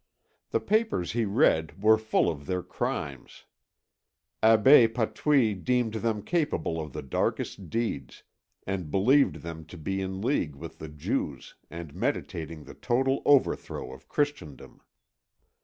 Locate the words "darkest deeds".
7.03-8.23